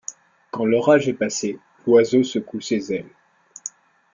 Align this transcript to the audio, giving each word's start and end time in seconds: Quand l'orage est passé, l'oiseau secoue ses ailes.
Quand 0.49 0.65
l'orage 0.65 1.07
est 1.07 1.13
passé, 1.13 1.59
l'oiseau 1.85 2.23
secoue 2.23 2.59
ses 2.59 2.91
ailes. 2.91 3.11